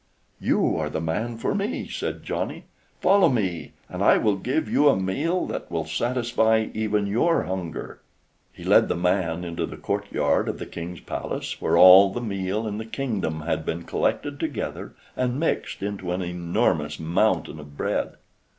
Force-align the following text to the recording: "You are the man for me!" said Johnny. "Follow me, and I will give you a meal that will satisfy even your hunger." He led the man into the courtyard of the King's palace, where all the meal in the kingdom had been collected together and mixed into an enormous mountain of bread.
"You 0.39 0.77
are 0.77 0.89
the 0.89 0.99
man 0.99 1.37
for 1.37 1.53
me!" 1.53 1.87
said 1.87 2.23
Johnny. 2.23 2.63
"Follow 3.01 3.29
me, 3.29 3.73
and 3.87 4.01
I 4.01 4.17
will 4.17 4.35
give 4.35 4.67
you 4.67 4.89
a 4.89 4.99
meal 4.99 5.45
that 5.45 5.69
will 5.69 5.85
satisfy 5.85 6.69
even 6.73 7.05
your 7.05 7.43
hunger." 7.43 8.01
He 8.51 8.63
led 8.63 8.87
the 8.87 8.95
man 8.95 9.43
into 9.43 9.67
the 9.67 9.77
courtyard 9.77 10.49
of 10.49 10.57
the 10.57 10.65
King's 10.65 11.01
palace, 11.01 11.61
where 11.61 11.77
all 11.77 12.09
the 12.11 12.19
meal 12.19 12.65
in 12.67 12.79
the 12.79 12.85
kingdom 12.87 13.41
had 13.41 13.63
been 13.63 13.83
collected 13.83 14.39
together 14.39 14.95
and 15.15 15.39
mixed 15.39 15.83
into 15.83 16.11
an 16.13 16.23
enormous 16.23 16.99
mountain 16.99 17.59
of 17.59 17.77
bread. 17.77 18.15